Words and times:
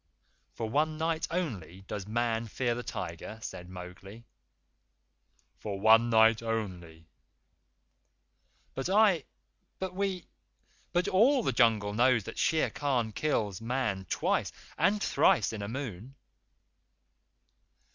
"For 0.55 0.67
one 0.67 0.97
night 0.97 1.27
only 1.29 1.81
does 1.87 2.07
Man 2.07 2.47
fear 2.47 2.73
the 2.73 2.81
Tiger?" 2.81 3.37
said 3.43 3.69
Mowgli. 3.69 4.25
"For 5.59 5.79
one 5.79 6.09
night 6.09 6.41
only," 6.41 7.05
said 8.73 8.73
Hathi. 8.73 8.73
"But 8.73 8.89
I 8.89 9.23
but 9.77 9.93
we 9.93 10.25
but 10.91 11.07
all 11.07 11.43
the 11.43 11.51
Jungle 11.53 11.93
knows 11.93 12.23
that 12.23 12.39
Shere 12.39 12.71
Khan 12.71 13.11
kills 13.11 13.61
Man 13.61 14.05
twice 14.09 14.51
and 14.75 15.03
thrice 15.03 15.53
in 15.53 15.61
a 15.61 15.67
moon." 15.67 16.15